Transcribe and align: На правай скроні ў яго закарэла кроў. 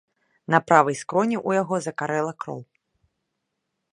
На 0.53 0.59
правай 0.69 0.95
скроні 1.01 1.37
ў 1.47 1.61
яго 1.61 1.75
закарэла 1.87 2.33
кроў. 2.45 2.61